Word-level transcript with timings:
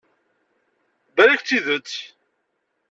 Balak 1.15 1.41
d 1.43 1.45
tidet. 1.47 1.91